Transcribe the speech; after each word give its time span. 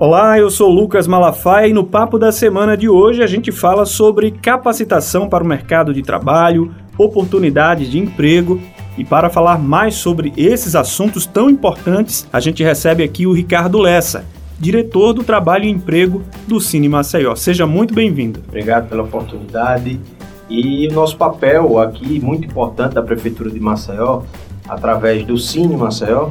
Olá, 0.00 0.38
eu 0.38 0.48
sou 0.48 0.70
Lucas 0.70 1.06
Malafaia 1.06 1.68
e 1.68 1.74
no 1.74 1.84
Papo 1.84 2.18
da 2.18 2.32
Semana 2.32 2.74
de 2.74 2.88
hoje 2.88 3.22
a 3.22 3.26
gente 3.26 3.52
fala 3.52 3.84
sobre 3.84 4.30
capacitação 4.30 5.28
para 5.28 5.44
o 5.44 5.46
mercado 5.46 5.92
de 5.92 6.00
trabalho, 6.00 6.74
oportunidades 6.96 7.90
de 7.90 7.98
emprego 7.98 8.58
e 8.96 9.04
para 9.04 9.28
falar 9.28 9.58
mais 9.58 9.96
sobre 9.96 10.32
esses 10.38 10.74
assuntos 10.74 11.26
tão 11.26 11.50
importantes, 11.50 12.26
a 12.32 12.40
gente 12.40 12.64
recebe 12.64 13.04
aqui 13.04 13.26
o 13.26 13.34
Ricardo 13.34 13.78
Lessa, 13.78 14.24
diretor 14.58 15.12
do 15.12 15.22
Trabalho 15.22 15.66
e 15.66 15.70
Emprego 15.70 16.22
do 16.48 16.58
Cine 16.62 16.88
Maceió. 16.88 17.36
Seja 17.36 17.66
muito 17.66 17.92
bem-vindo. 17.92 18.40
Obrigado 18.48 18.88
pela 18.88 19.02
oportunidade. 19.02 20.00
E 20.48 20.88
o 20.88 20.94
nosso 20.94 21.18
papel 21.18 21.78
aqui, 21.78 22.18
muito 22.18 22.48
importante 22.48 22.94
da 22.94 23.02
Prefeitura 23.02 23.50
de 23.50 23.60
Maceió, 23.60 24.22
através 24.66 25.26
do 25.26 25.36
Cine 25.36 25.76
Maceió, 25.76 26.30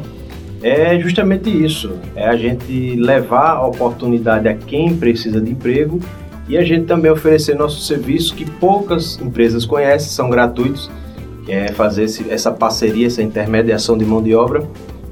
é 0.61 0.99
justamente 0.99 1.49
isso: 1.49 1.99
é 2.15 2.27
a 2.27 2.35
gente 2.35 2.95
levar 2.95 3.51
a 3.51 3.65
oportunidade 3.65 4.47
a 4.47 4.53
quem 4.53 4.95
precisa 4.95 5.39
de 5.39 5.51
emprego 5.51 5.99
e 6.47 6.57
a 6.57 6.63
gente 6.63 6.85
também 6.85 7.11
oferecer 7.11 7.55
nosso 7.55 7.81
serviço 7.81 8.35
que 8.35 8.43
poucas 8.43 9.19
empresas 9.21 9.65
conhecem, 9.65 10.09
são 10.09 10.29
gratuitos, 10.29 10.89
é 11.47 11.69
fazer 11.69 12.03
esse, 12.03 12.29
essa 12.29 12.51
parceria, 12.51 13.07
essa 13.07 13.21
intermediação 13.21 13.97
de 13.97 14.03
mão 14.03 14.21
de 14.21 14.33
obra, 14.33 14.63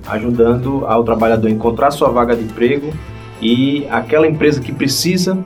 ajudando 0.07 0.85
ao 0.85 1.03
trabalhador 1.03 1.47
a 1.47 1.51
encontrar 1.51 1.91
sua 1.91 2.09
vaga 2.09 2.35
de 2.35 2.43
emprego 2.43 2.91
e 3.41 3.85
aquela 3.89 4.27
empresa 4.27 4.59
que 4.59 4.71
precisa 4.71 5.37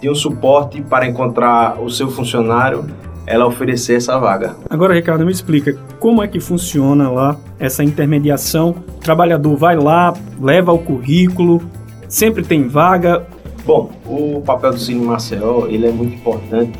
de 0.00 0.08
um 0.08 0.14
suporte 0.14 0.82
para 0.82 1.06
encontrar 1.06 1.80
o 1.82 1.90
seu 1.90 2.10
funcionário 2.10 2.84
ela 3.28 3.46
oferecer 3.46 3.96
essa 3.96 4.18
vaga. 4.18 4.56
Agora, 4.70 4.94
Ricardo, 4.94 5.24
me 5.26 5.30
explica 5.30 5.76
como 6.00 6.22
é 6.22 6.26
que 6.26 6.40
funciona 6.40 7.10
lá 7.10 7.38
essa 7.58 7.84
intermediação. 7.84 8.70
O 8.70 9.00
trabalhador 9.00 9.54
vai 9.54 9.76
lá, 9.76 10.14
leva 10.40 10.72
o 10.72 10.78
currículo, 10.78 11.60
sempre 12.08 12.42
tem 12.42 12.66
vaga. 12.66 13.26
Bom, 13.66 13.90
o 14.06 14.40
papel 14.40 14.72
do 14.72 14.78
Cine 14.78 15.04
Maceió 15.04 15.66
ele 15.66 15.86
é 15.86 15.90
muito 15.90 16.14
importante 16.14 16.78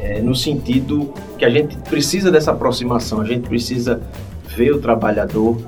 é, 0.00 0.22
no 0.22 0.34
sentido 0.34 1.12
que 1.38 1.44
a 1.44 1.50
gente 1.50 1.76
precisa 1.76 2.30
dessa 2.30 2.52
aproximação, 2.52 3.20
a 3.20 3.24
gente 3.26 3.46
precisa 3.46 4.00
ver 4.56 4.72
o 4.72 4.80
trabalhador, 4.80 5.58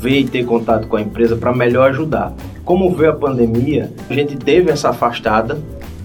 ver 0.00 0.20
e 0.20 0.24
ter 0.24 0.46
contato 0.46 0.88
com 0.88 0.96
a 0.96 1.02
empresa 1.02 1.36
para 1.36 1.54
melhor 1.54 1.90
ajudar. 1.90 2.32
Como 2.64 2.90
veio 2.94 3.10
a 3.10 3.14
pandemia, 3.14 3.92
a 4.08 4.14
gente 4.14 4.34
teve 4.34 4.70
essa 4.70 4.90
afastada 4.90 5.58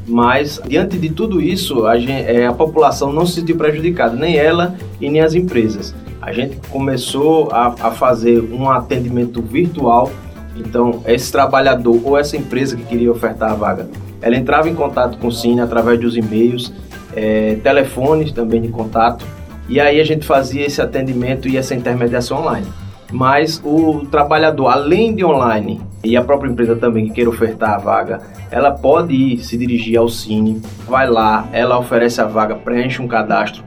mas, 0.08 0.62
diante 0.66 0.98
de 0.98 1.10
tudo 1.10 1.42
isso, 1.42 1.86
a, 1.86 1.98
gente, 1.98 2.12
é, 2.12 2.48
a 2.48 2.54
população 2.54 3.12
não 3.12 3.26
se 3.26 3.34
sentiu 3.34 3.58
prejudicada, 3.58 4.16
nem 4.16 4.38
ela 4.38 4.76
e 5.02 5.10
nem 5.10 5.22
as 5.22 5.34
empresas. 5.34 5.94
A 6.22 6.32
gente 6.32 6.58
começou 6.70 7.50
a, 7.52 7.68
a 7.68 7.92
fazer 7.92 8.40
um 8.40 8.70
atendimento 8.70 9.42
virtual. 9.42 10.10
Então, 10.56 11.02
esse 11.06 11.32
trabalhador 11.32 12.00
ou 12.04 12.18
essa 12.18 12.38
empresa 12.38 12.78
que 12.78 12.84
queria 12.84 13.12
ofertar 13.12 13.52
a 13.52 13.56
vaga, 13.56 13.90
ela 14.22 14.36
entrava 14.36 14.70
em 14.70 14.74
contato 14.74 15.18
com 15.18 15.28
o 15.28 15.32
Cine 15.32 15.62
através 15.62 16.00
dos 16.00 16.16
e-mails, 16.16 16.74
é, 17.16 17.56
telefones 17.62 18.32
também 18.32 18.62
de 18.62 18.70
contato, 18.70 19.26
e 19.70 19.80
aí 19.80 20.00
a 20.00 20.04
gente 20.04 20.26
fazia 20.26 20.66
esse 20.66 20.82
atendimento 20.82 21.48
e 21.48 21.58
essa 21.58 21.76
intermediação 21.76 22.40
online 22.40 22.66
mas 23.12 23.62
o 23.64 24.06
trabalhador, 24.12 24.68
além 24.68 25.16
de 25.16 25.24
online, 25.24 25.82
e 26.04 26.16
a 26.16 26.24
própria 26.24 26.50
empresa 26.50 26.76
também 26.76 27.08
que 27.08 27.14
queira 27.14 27.30
ofertar 27.30 27.74
a 27.74 27.78
vaga, 27.78 28.22
ela 28.52 28.72
pode 28.72 29.14
ir 29.14 29.40
se 29.40 29.58
dirigir 29.58 29.98
ao 29.98 30.10
Cine, 30.10 30.62
vai 30.88 31.10
lá, 31.10 31.48
ela 31.52 31.78
oferece 31.80 32.22
a 32.22 32.26
vaga, 32.26 32.56
preenche 32.56 33.02
um 33.02 33.08
cadastro, 33.08 33.64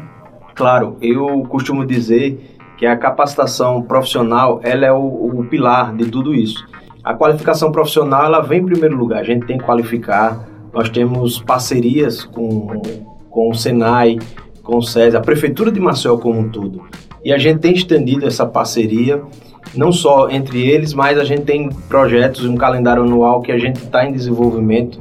Claro, 0.55 0.95
eu 1.01 1.45
costumo 1.49 1.85
dizer 1.85 2.56
que 2.77 2.85
a 2.85 2.95
capacitação 2.95 3.81
profissional 3.81 4.59
ela 4.63 4.85
é 4.85 4.91
o, 4.91 4.99
o 5.39 5.45
pilar 5.45 5.95
de 5.95 6.05
tudo 6.09 6.33
isso. 6.33 6.65
A 7.03 7.13
qualificação 7.13 7.71
profissional 7.71 8.25
ela 8.25 8.41
vem 8.41 8.61
em 8.61 8.65
primeiro 8.65 8.95
lugar, 8.95 9.19
a 9.19 9.23
gente 9.23 9.45
tem 9.45 9.57
que 9.57 9.63
qualificar, 9.63 10.47
nós 10.73 10.89
temos 10.89 11.39
parcerias 11.39 12.23
com, 12.23 12.81
com 13.29 13.49
o 13.49 13.55
Senai, 13.55 14.19
com 14.61 14.77
o 14.77 14.81
SESI, 14.81 15.15
a 15.15 15.21
Prefeitura 15.21 15.71
de 15.71 15.79
Maceió 15.79 16.17
como 16.17 16.39
um 16.39 16.49
todo. 16.49 16.83
E 17.23 17.33
a 17.33 17.38
gente 17.38 17.59
tem 17.59 17.73
estendido 17.73 18.27
essa 18.27 18.45
parceria, 18.45 19.21
não 19.73 19.91
só 19.91 20.29
entre 20.29 20.69
eles, 20.69 20.94
mas 20.94 21.17
a 21.17 21.23
gente 21.23 21.44
tem 21.44 21.69
projetos, 21.89 22.45
um 22.45 22.55
calendário 22.55 23.03
anual 23.03 23.41
que 23.41 23.51
a 23.51 23.57
gente 23.57 23.77
está 23.77 24.05
em 24.05 24.11
desenvolvimento 24.11 24.99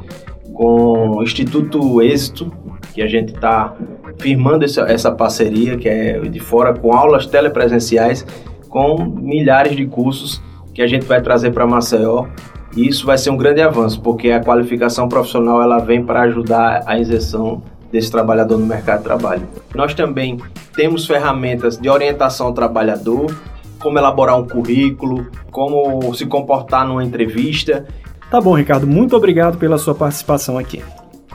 com 0.54 1.16
o 1.16 1.22
Instituto 1.22 2.00
Êxito, 2.00 2.50
que 2.94 3.02
a 3.02 3.06
gente 3.06 3.34
está 3.34 3.74
firmando 4.18 4.64
essa, 4.64 4.82
essa 4.82 5.10
parceria, 5.10 5.76
que 5.76 5.88
é 5.88 6.18
de 6.20 6.40
fora, 6.40 6.74
com 6.74 6.92
aulas 6.92 7.26
telepresenciais, 7.26 8.26
com 8.68 9.04
milhares 9.04 9.76
de 9.76 9.86
cursos 9.86 10.42
que 10.74 10.82
a 10.82 10.86
gente 10.86 11.06
vai 11.06 11.20
trazer 11.22 11.52
para 11.52 11.66
Maceió. 11.66 12.26
E 12.76 12.86
isso 12.86 13.06
vai 13.06 13.16
ser 13.16 13.30
um 13.30 13.36
grande 13.36 13.62
avanço, 13.62 14.00
porque 14.00 14.30
a 14.30 14.42
qualificação 14.42 15.08
profissional 15.08 15.62
ela 15.62 15.78
vem 15.78 16.04
para 16.04 16.22
ajudar 16.22 16.82
a 16.84 16.98
inserção 16.98 17.62
desse 17.90 18.10
trabalhador 18.10 18.58
no 18.58 18.66
mercado 18.66 18.98
de 18.98 19.04
trabalho. 19.04 19.42
Nós 19.74 19.94
também 19.94 20.38
temos 20.74 21.06
ferramentas 21.06 21.78
de 21.78 21.88
orientação 21.88 22.48
ao 22.48 22.52
trabalhador, 22.52 23.34
como 23.78 23.98
elaborar 23.98 24.38
um 24.38 24.46
currículo, 24.46 25.26
como 25.50 26.12
se 26.14 26.26
comportar 26.26 26.86
numa 26.86 27.02
entrevista. 27.02 27.86
Tá 28.30 28.40
bom, 28.40 28.54
Ricardo, 28.54 28.86
muito 28.86 29.16
obrigado 29.16 29.56
pela 29.56 29.78
sua 29.78 29.94
participação 29.94 30.58
aqui. 30.58 30.82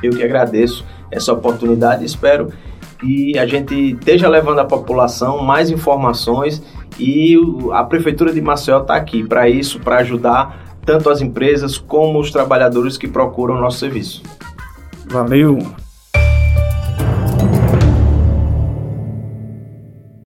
Eu 0.04 0.12
que 0.12 0.24
agradeço 0.24 0.86
essa 1.10 1.34
oportunidade, 1.34 2.06
espero 2.06 2.52
que 3.02 3.38
a 3.38 3.46
gente 3.46 3.94
esteja 3.94 4.30
levando 4.30 4.60
à 4.60 4.66
população 4.66 5.44
mais 5.44 5.70
informações 5.70 6.64
e 7.00 7.36
a 7.74 7.84
Prefeitura 7.84 8.32
de 8.32 8.42
Maceió 8.42 8.82
está 8.82 8.96
aqui 8.96 9.28
para 9.28 9.50
isso, 9.50 9.80
para 9.80 9.98
ajudar 9.98 10.78
tanto 10.86 11.10
as 11.10 11.20
empresas 11.20 11.78
como 11.78 12.20
os 12.20 12.32
trabalhadores 12.32 12.98
que 12.98 13.08
procuram 13.08 13.56
o 13.56 13.60
nosso 13.60 13.80
serviço. 13.80 14.22
Valeu! 15.08 15.81